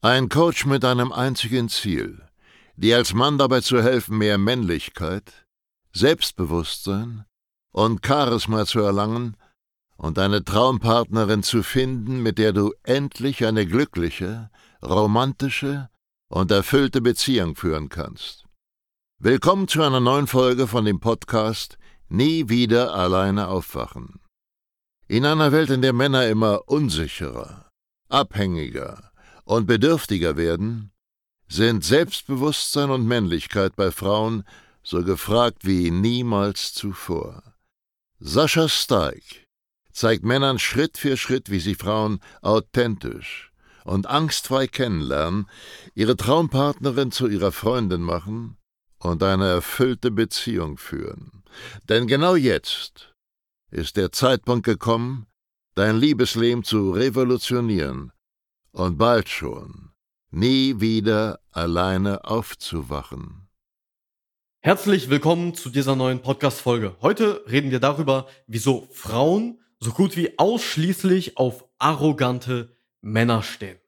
[0.00, 2.22] Ein Coach mit einem einzigen Ziel,
[2.76, 5.44] dir als Mann dabei zu helfen, mehr Männlichkeit,
[5.92, 7.24] Selbstbewusstsein
[7.72, 9.36] und Charisma zu erlangen
[9.96, 14.50] und eine Traumpartnerin zu finden, mit der du endlich eine glückliche,
[14.84, 15.88] romantische
[16.28, 18.44] und erfüllte Beziehung führen kannst.
[19.18, 21.76] Willkommen zu einer neuen Folge von dem Podcast
[22.08, 24.20] Nie wieder alleine aufwachen.
[25.08, 27.68] In einer Welt, in der Männer immer unsicherer,
[28.08, 29.07] abhängiger
[29.48, 30.90] und bedürftiger werden,
[31.48, 34.44] sind Selbstbewusstsein und Männlichkeit bei Frauen
[34.82, 37.42] so gefragt wie niemals zuvor.
[38.20, 39.46] Sascha Steig
[39.90, 43.50] zeigt Männern Schritt für Schritt, wie sie Frauen authentisch
[43.84, 45.48] und angstfrei kennenlernen,
[45.94, 48.58] ihre Traumpartnerin zu ihrer Freundin machen
[48.98, 51.42] und eine erfüllte Beziehung führen.
[51.88, 53.14] Denn genau jetzt
[53.70, 55.26] ist der Zeitpunkt gekommen,
[55.74, 58.12] dein Liebesleben zu revolutionieren
[58.78, 59.90] und bald schon
[60.30, 63.48] nie wieder alleine aufzuwachen.
[64.60, 66.96] Herzlich willkommen zu dieser neuen Podcast-Folge.
[67.00, 73.78] Heute reden wir darüber, wieso Frauen so gut wie ausschließlich auf arrogante Männer stehen.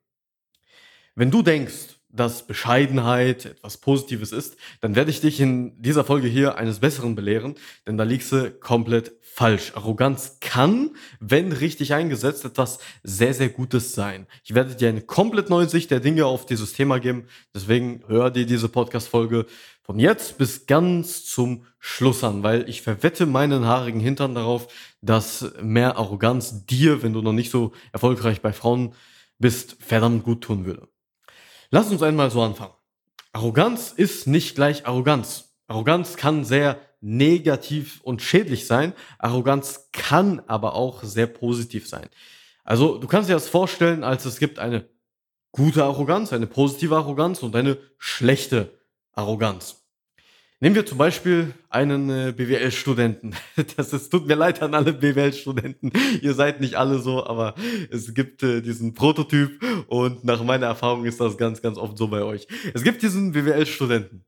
[1.15, 6.29] Wenn du denkst, dass Bescheidenheit etwas Positives ist, dann werde ich dich in dieser Folge
[6.29, 7.55] hier eines Besseren belehren,
[7.87, 9.73] denn da liegst du komplett falsch.
[9.75, 14.27] Arroganz kann, wenn richtig eingesetzt, etwas sehr, sehr Gutes sein.
[14.45, 18.31] Ich werde dir eine komplett neue Sicht der Dinge auf dieses Thema geben, deswegen hör
[18.31, 19.47] dir diese Podcast-Folge
[19.83, 24.69] von jetzt bis ganz zum Schluss an, weil ich verwette meinen haarigen Hintern darauf,
[25.01, 28.95] dass mehr Arroganz dir, wenn du noch nicht so erfolgreich bei Frauen
[29.39, 30.89] bist, verdammt gut tun würde.
[31.71, 32.75] Lass uns einmal so anfangen.
[33.33, 35.55] Arroganz ist nicht gleich Arroganz.
[35.69, 38.93] Arroganz kann sehr negativ und schädlich sein.
[39.19, 42.09] Arroganz kann aber auch sehr positiv sein.
[42.65, 44.89] Also du kannst dir das vorstellen, als es gibt eine
[45.53, 48.79] gute Arroganz, eine positive Arroganz und eine schlechte
[49.13, 49.80] Arroganz.
[50.63, 53.35] Nehmen wir zum Beispiel einen äh, BWL-Studenten.
[53.77, 55.91] Das ist, tut mir leid an alle BWL-Studenten.
[56.21, 57.55] Ihr seid nicht alle so, aber
[57.91, 62.09] es gibt äh, diesen Prototyp und nach meiner Erfahrung ist das ganz, ganz oft so
[62.09, 62.47] bei euch.
[62.75, 64.27] Es gibt diesen BWL-Studenten.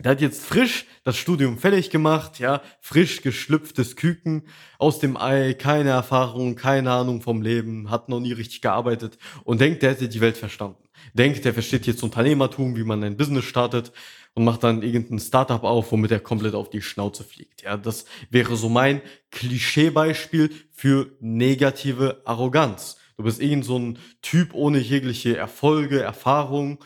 [0.00, 4.42] Der hat jetzt frisch das Studium fertig gemacht, ja, frisch geschlüpftes Küken
[4.78, 9.62] aus dem Ei, keine Erfahrung, keine Ahnung vom Leben, hat noch nie richtig gearbeitet und
[9.62, 10.83] denkt, der hätte die Welt verstanden.
[11.12, 13.92] Denkt, der versteht jetzt Unternehmertum, wie man ein Business startet
[14.34, 17.62] und macht dann irgendein Startup auf, womit er komplett auf die Schnauze fliegt.
[17.62, 19.00] Ja, das wäre so mein
[19.30, 22.96] Klischeebeispiel für negative Arroganz.
[23.16, 26.78] Du bist irgend so ein Typ ohne jegliche Erfolge, Erfahrung,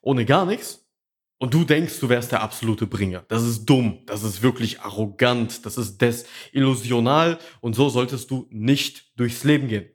[0.00, 0.82] ohne gar nichts.
[1.38, 3.24] Und du denkst, du wärst der absolute Bringer.
[3.28, 3.98] Das ist dumm.
[4.06, 5.66] Das ist wirklich arrogant.
[5.66, 7.38] Das ist desillusional.
[7.60, 9.86] Und so solltest du nicht durchs Leben gehen.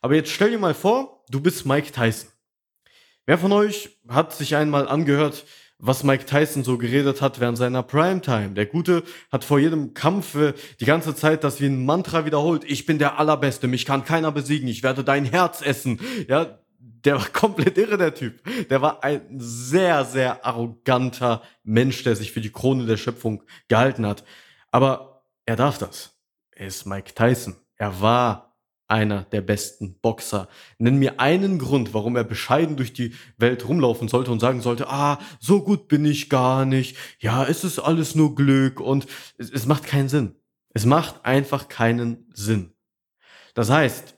[0.00, 2.30] Aber jetzt stell dir mal vor, du bist Mike Tyson.
[3.28, 5.44] Wer von euch hat sich einmal angehört,
[5.78, 8.52] was Mike Tyson so geredet hat während seiner Primetime.
[8.52, 10.34] Der Gute hat vor jedem Kampf
[10.80, 12.64] die ganze Zeit das wie ein Mantra wiederholt.
[12.64, 16.00] Ich bin der Allerbeste, mich kann keiner besiegen, ich werde dein Herz essen.
[16.26, 18.40] Ja, der war komplett irre, der Typ.
[18.70, 24.06] Der war ein sehr, sehr arroganter Mensch, der sich für die Krone der Schöpfung gehalten
[24.06, 24.24] hat.
[24.70, 26.16] Aber er darf das.
[26.52, 27.56] Er ist Mike Tyson.
[27.76, 28.47] Er war
[28.88, 30.48] einer der besten Boxer.
[30.78, 34.88] Nenn mir einen Grund, warum er bescheiden durch die Welt rumlaufen sollte und sagen sollte,
[34.88, 36.96] ah, so gut bin ich gar nicht.
[37.20, 39.06] Ja, es ist alles nur Glück und
[39.36, 40.34] es, es macht keinen Sinn.
[40.74, 42.72] Es macht einfach keinen Sinn.
[43.54, 44.17] Das heißt,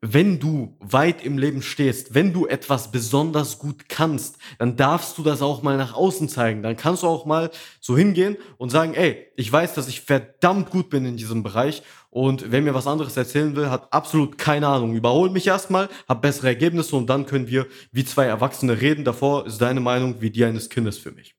[0.00, 5.22] wenn du weit im Leben stehst, wenn du etwas besonders gut kannst, dann darfst du
[5.22, 6.62] das auch mal nach außen zeigen.
[6.62, 10.70] Dann kannst du auch mal so hingehen und sagen, ey, ich weiß, dass ich verdammt
[10.70, 14.68] gut bin in diesem Bereich und wer mir was anderes erzählen will, hat absolut keine
[14.68, 14.94] Ahnung.
[14.94, 19.04] Überhol mich erstmal, hab bessere Ergebnisse und dann können wir wie zwei Erwachsene reden.
[19.04, 21.35] Davor ist deine Meinung wie die eines Kindes für mich.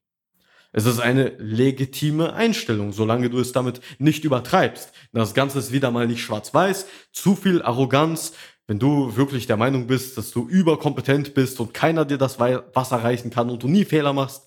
[0.77, 4.91] Es ist eine legitime Einstellung, solange du es damit nicht übertreibst.
[5.11, 8.33] Das Ganze ist wieder mal nicht schwarz-weiß, zu viel Arroganz.
[8.67, 12.97] Wenn du wirklich der Meinung bist, dass du überkompetent bist und keiner dir das Wasser
[12.97, 14.46] reichen kann und du nie Fehler machst,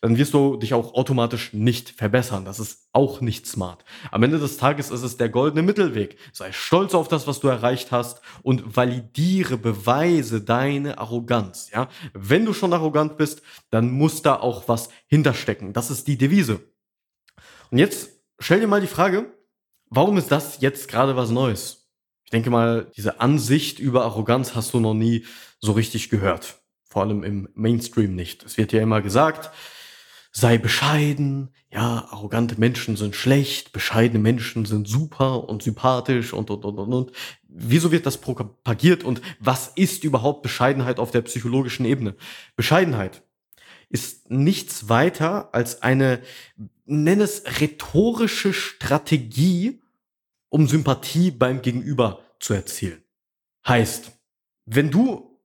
[0.00, 2.44] dann wirst du dich auch automatisch nicht verbessern.
[2.44, 3.84] Das ist auch nicht smart.
[4.10, 6.16] Am Ende des Tages ist es der goldene Mittelweg.
[6.32, 11.70] Sei stolz auf das, was du erreicht hast und validiere, beweise deine Arroganz.
[11.72, 15.74] Ja, wenn du schon arrogant bist, dann muss da auch was hinterstecken.
[15.74, 16.60] Das ist die Devise.
[17.70, 19.32] Und jetzt stell dir mal die Frage,
[19.90, 21.88] warum ist das jetzt gerade was Neues?
[22.24, 25.26] Ich denke mal, diese Ansicht über Arroganz hast du noch nie
[25.60, 26.60] so richtig gehört.
[26.88, 28.44] Vor allem im Mainstream nicht.
[28.44, 29.50] Es wird ja immer gesagt,
[30.32, 36.64] sei bescheiden, ja, arrogante Menschen sind schlecht, bescheidene Menschen sind super und sympathisch und, und,
[36.64, 37.12] und, und, und.
[37.48, 42.16] wieso wird das propagiert und was ist überhaupt Bescheidenheit auf der psychologischen Ebene?
[42.56, 43.22] Bescheidenheit
[43.88, 46.22] ist nichts weiter als eine,
[46.86, 49.82] nenn es rhetorische Strategie,
[50.48, 53.02] um Sympathie beim Gegenüber zu erzielen.
[53.66, 54.12] Heißt,
[54.64, 55.40] wenn du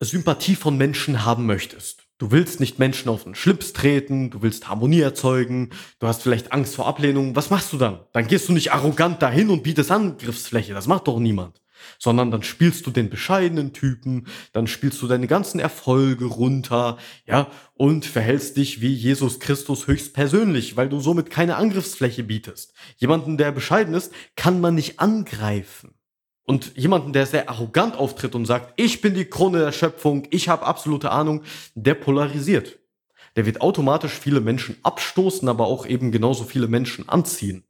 [0.00, 4.68] Sympathie von Menschen haben möchtest, du willst nicht Menschen auf den Schlips treten, du willst
[4.68, 8.00] Harmonie erzeugen, du hast vielleicht Angst vor Ablehnung, was machst du dann?
[8.12, 11.60] Dann gehst du nicht arrogant dahin und bietest Angriffsfläche, das macht doch niemand
[11.98, 17.48] sondern dann spielst du den bescheidenen Typen, dann spielst du deine ganzen Erfolge runter, ja,
[17.74, 22.72] und verhältst dich wie Jesus Christus höchstpersönlich, weil du somit keine Angriffsfläche bietest.
[22.96, 25.95] Jemanden, der bescheiden ist, kann man nicht angreifen.
[26.46, 30.48] Und jemanden, der sehr arrogant auftritt und sagt, ich bin die Krone der Schöpfung, ich
[30.48, 31.42] habe absolute Ahnung,
[31.74, 32.78] der polarisiert.
[33.34, 37.64] Der wird automatisch viele Menschen abstoßen, aber auch eben genauso viele Menschen anziehen.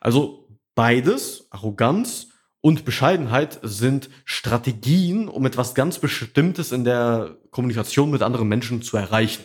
[0.00, 2.28] Also beides, Arroganz
[2.60, 8.96] und Bescheidenheit sind Strategien, um etwas ganz Bestimmtes in der Kommunikation mit anderen Menschen zu
[8.96, 9.44] erreichen.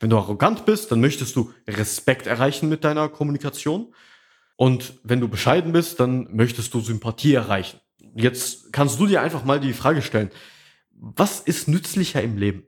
[0.00, 3.94] Wenn du arrogant bist, dann möchtest du Respekt erreichen mit deiner Kommunikation.
[4.56, 7.80] Und wenn du bescheiden bist, dann möchtest du Sympathie erreichen.
[8.14, 10.30] Jetzt kannst du dir einfach mal die Frage stellen,
[10.90, 12.64] was ist nützlicher im Leben?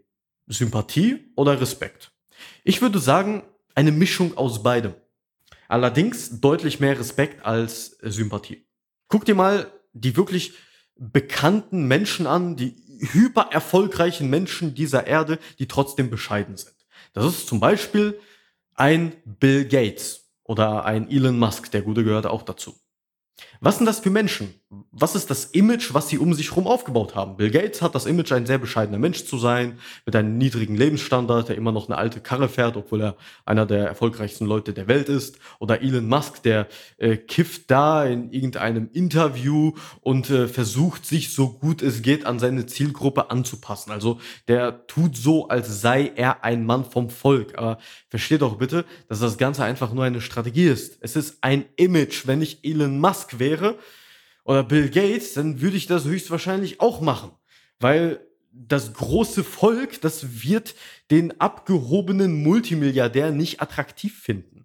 [0.47, 2.13] Sympathie oder Respekt?
[2.63, 3.43] Ich würde sagen,
[3.75, 4.95] eine Mischung aus beidem.
[5.69, 8.67] Allerdings deutlich mehr Respekt als Sympathie.
[9.09, 10.55] Guck dir mal die wirklich
[10.97, 12.75] bekannten Menschen an, die
[13.13, 16.75] hyper erfolgreichen Menschen dieser Erde, die trotzdem bescheiden sind.
[17.13, 18.19] Das ist zum Beispiel
[18.75, 22.75] ein Bill Gates oder ein Elon Musk, der Gute gehört auch dazu.
[23.61, 24.61] Was sind das für Menschen?
[24.71, 27.39] Was ist das Image, was sie um sich herum aufgebaut haben?
[27.39, 31.49] Bill Gates hat das Image, ein sehr bescheidener Mensch zu sein, mit einem niedrigen Lebensstandard,
[31.49, 33.17] der immer noch eine alte Karre fährt, obwohl er
[33.47, 35.39] einer der erfolgreichsten Leute der Welt ist.
[35.59, 36.69] Oder Elon Musk, der
[36.99, 39.73] äh, kifft da in irgendeinem Interview
[40.03, 43.91] und äh, versucht, sich so gut es geht an seine Zielgruppe anzupassen.
[43.91, 47.57] Also der tut so, als sei er ein Mann vom Volk.
[47.57, 47.79] Aber
[48.11, 50.99] versteht doch bitte, dass das Ganze einfach nur eine Strategie ist.
[51.01, 52.27] Es ist ein Image.
[52.27, 53.79] Wenn ich Elon Musk wäre,
[54.49, 57.33] oder Bill Gates, dann würde ich das höchstwahrscheinlich auch machen.
[57.81, 60.75] Weil das große Volk, das wird
[61.11, 64.65] den abgehobenen Multimilliardär nicht attraktiv finden.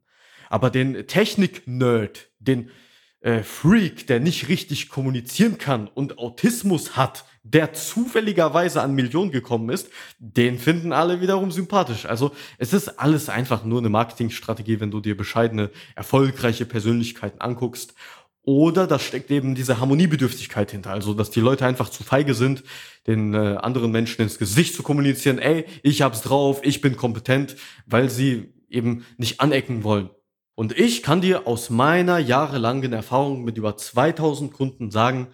[0.50, 2.72] Aber den Technik-Nerd, den
[3.20, 9.70] äh, Freak, der nicht richtig kommunizieren kann und Autismus hat, der zufälligerweise an Millionen gekommen
[9.70, 12.06] ist, den finden alle wiederum sympathisch.
[12.06, 17.96] Also es ist alles einfach nur eine Marketingstrategie, wenn du dir bescheidene, erfolgreiche Persönlichkeiten anguckst
[18.44, 22.64] oder da steckt eben diese Harmoniebedürftigkeit hinter, also dass die Leute einfach zu feige sind,
[23.08, 27.56] den äh, anderen Menschen ins Gesicht zu kommunizieren, ey, ich hab's drauf, ich bin kompetent,
[27.86, 30.10] weil sie eben nicht anecken wollen.
[30.56, 35.30] Und ich kann dir aus meiner jahrelangen Erfahrung mit über 2000 Kunden sagen,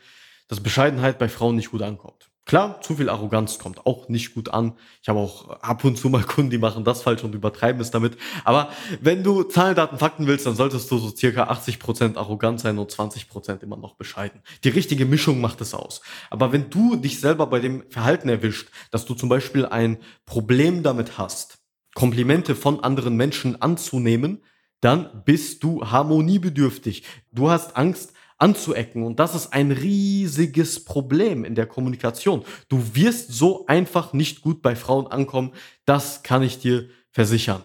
[0.48, 2.29] dass Bescheidenheit bei Frauen nicht gut ankommt.
[2.50, 4.74] Klar, zu viel Arroganz kommt auch nicht gut an.
[5.04, 7.92] Ich habe auch ab und zu mal Kunden, die machen das falsch und übertreiben es
[7.92, 8.18] damit.
[8.44, 8.69] Aber
[9.01, 12.92] wenn du Zahlen, Daten, Fakten willst, dann solltest du so circa 80% arrogant sein und
[12.92, 14.42] 20% immer noch bescheiden.
[14.63, 16.01] Die richtige Mischung macht es aus.
[16.31, 20.81] Aber wenn du dich selber bei dem Verhalten erwischt, dass du zum Beispiel ein Problem
[20.81, 21.60] damit hast,
[21.94, 24.42] Komplimente von anderen Menschen anzunehmen,
[24.81, 27.04] dann bist du harmoniebedürftig.
[27.31, 29.03] Du hast Angst, anzuecken.
[29.03, 32.44] Und das ist ein riesiges Problem in der Kommunikation.
[32.69, 35.51] Du wirst so einfach nicht gut bei Frauen ankommen.
[35.86, 37.63] Das kann ich dir versichern.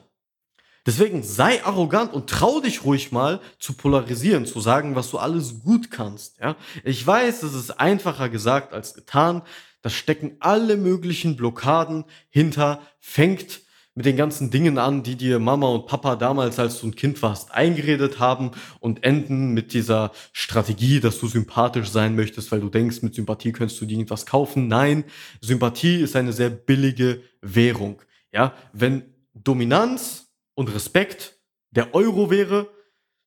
[0.86, 5.62] Deswegen sei arrogant und trau dich ruhig mal zu polarisieren, zu sagen, was du alles
[5.62, 6.38] gut kannst.
[6.40, 6.56] Ja?
[6.82, 9.42] Ich weiß, es ist einfacher gesagt als getan.
[9.80, 13.63] Da stecken alle möglichen Blockaden hinter, fängt
[13.94, 17.22] mit den ganzen Dingen an, die dir Mama und Papa damals, als du ein Kind
[17.22, 22.68] warst, eingeredet haben und enden mit dieser Strategie, dass du sympathisch sein möchtest, weil du
[22.68, 24.66] denkst, mit Sympathie könntest du dir irgendwas kaufen.
[24.66, 25.04] Nein,
[25.40, 28.02] Sympathie ist eine sehr billige Währung.
[28.32, 31.38] Ja, wenn Dominanz und Respekt
[31.70, 32.68] der Euro wäre,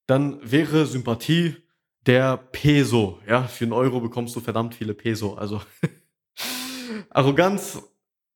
[0.05, 1.55] dann wäre Sympathie
[2.05, 3.19] der Peso.
[3.27, 5.35] Ja, für einen Euro bekommst du verdammt viele Peso.
[5.35, 5.61] Also
[7.09, 7.81] Arroganz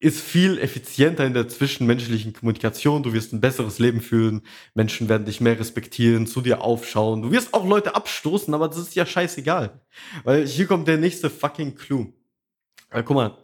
[0.02, 3.04] ist viel effizienter in der zwischenmenschlichen Kommunikation.
[3.04, 4.42] Du wirst ein besseres Leben führen.
[4.74, 7.22] Menschen werden dich mehr respektieren, zu dir aufschauen.
[7.22, 9.80] Du wirst auch Leute abstoßen, aber das ist ja scheißegal.
[10.24, 12.14] Weil hier kommt der nächste fucking Clou.
[12.90, 13.38] Weil, guck mal,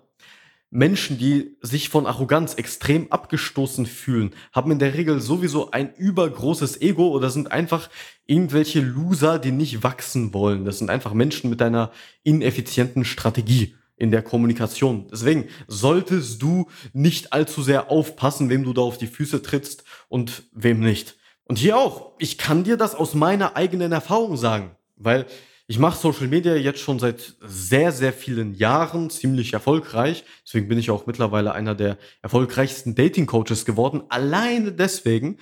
[0.72, 6.82] Menschen, die sich von Arroganz extrem abgestoßen fühlen, haben in der Regel sowieso ein übergroßes
[6.82, 7.90] Ego oder sind einfach
[8.26, 10.66] irgendwelche Loser, die nicht wachsen wollen.
[10.66, 11.92] Das sind einfach Menschen mit einer
[12.24, 15.08] ineffizienten Strategie in der Kommunikation.
[15.12, 20.44] Deswegen solltest du nicht allzu sehr aufpassen, wem du da auf die Füße trittst und
[20.54, 21.16] wem nicht.
[21.46, 25.26] Und hier auch, ich kann dir das aus meiner eigenen Erfahrung sagen, weil
[25.70, 30.24] Ich mache Social Media jetzt schon seit sehr, sehr vielen Jahren, ziemlich erfolgreich.
[30.46, 34.04] Deswegen bin ich auch mittlerweile einer der erfolgreichsten Dating-Coaches geworden.
[34.08, 35.40] Alleine deswegen.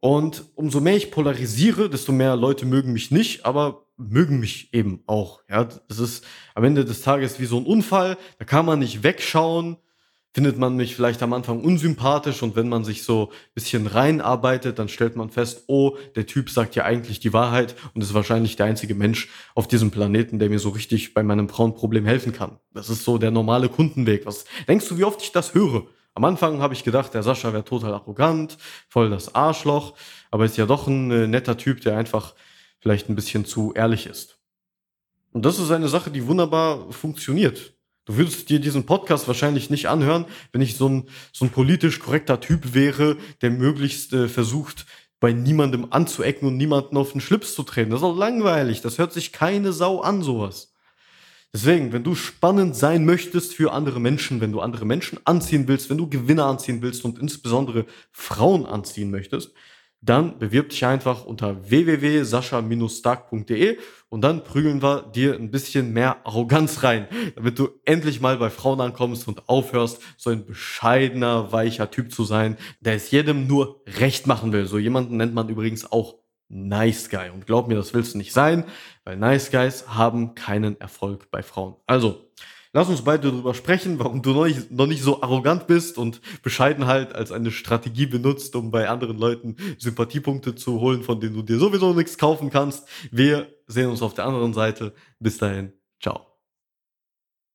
[0.00, 5.02] Und umso mehr ich polarisiere, desto mehr Leute mögen mich nicht, aber mögen mich eben
[5.06, 5.42] auch.
[5.48, 8.16] Ja, das ist am Ende des Tages wie so ein Unfall.
[8.38, 9.76] Da kann man nicht wegschauen
[10.32, 14.78] findet man mich vielleicht am Anfang unsympathisch und wenn man sich so ein bisschen reinarbeitet,
[14.78, 18.56] dann stellt man fest, oh, der Typ sagt ja eigentlich die Wahrheit und ist wahrscheinlich
[18.56, 22.58] der einzige Mensch auf diesem Planeten, der mir so richtig bei meinem Frauenproblem helfen kann.
[22.72, 24.24] Das ist so der normale Kundenweg.
[24.24, 25.86] Was denkst du, wie oft ich das höre?
[26.14, 29.94] Am Anfang habe ich gedacht, der Sascha wäre total arrogant, voll das Arschloch,
[30.30, 32.34] aber ist ja doch ein äh, netter Typ, der einfach
[32.82, 34.38] vielleicht ein bisschen zu ehrlich ist.
[35.32, 37.74] Und das ist eine Sache, die wunderbar funktioniert.
[38.04, 42.00] Du würdest dir diesen Podcast wahrscheinlich nicht anhören, wenn ich so ein, so ein politisch
[42.00, 44.86] korrekter Typ wäre, der möglichst äh, versucht,
[45.20, 47.90] bei niemandem anzuecken und niemanden auf den Schlips zu treten.
[47.90, 48.80] Das ist auch langweilig.
[48.80, 50.72] Das hört sich keine Sau an, sowas.
[51.54, 55.88] Deswegen, wenn du spannend sein möchtest für andere Menschen, wenn du andere Menschen anziehen willst,
[55.88, 59.52] wenn du Gewinner anziehen willst und insbesondere Frauen anziehen möchtest,
[60.02, 63.78] dann bewirb dich einfach unter www.sascha-stark.de
[64.08, 67.06] und dann prügeln wir dir ein bisschen mehr Arroganz rein,
[67.36, 72.24] damit du endlich mal bei Frauen ankommst und aufhörst, so ein bescheidener, weicher Typ zu
[72.24, 74.66] sein, der es jedem nur recht machen will.
[74.66, 76.16] So jemanden nennt man übrigens auch
[76.48, 77.30] Nice Guy.
[77.30, 78.64] Und glaub mir, das willst du nicht sein,
[79.04, 81.76] weil Nice Guys haben keinen Erfolg bei Frauen.
[81.86, 82.28] Also,
[82.74, 86.22] Lass uns beide darüber sprechen, warum du noch nicht, noch nicht so arrogant bist und
[86.42, 91.42] Bescheidenheit als eine Strategie benutzt, um bei anderen Leuten Sympathiepunkte zu holen, von denen du
[91.42, 92.88] dir sowieso nichts kaufen kannst.
[93.10, 94.94] Wir sehen uns auf der anderen Seite.
[95.18, 95.74] Bis dahin.
[96.00, 96.26] Ciao.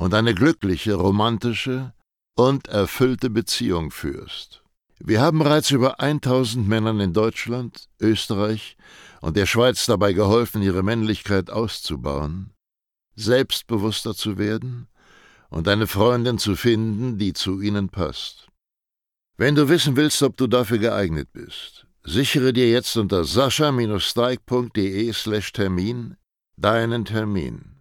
[0.00, 1.92] und eine glückliche, romantische
[2.34, 4.62] und erfüllte Beziehung führst.
[4.98, 8.78] Wir haben bereits über 1000 Männern in Deutschland, Österreich
[9.20, 12.54] und der Schweiz dabei geholfen, ihre Männlichkeit auszubauen,
[13.14, 14.88] selbstbewusster zu werden
[15.50, 18.48] und eine Freundin zu finden, die zu ihnen passt.
[19.36, 25.52] Wenn du wissen willst, ob du dafür geeignet bist, sichere dir jetzt unter sascha-steig.de slash
[25.52, 26.16] Termin
[26.56, 27.79] deinen Termin.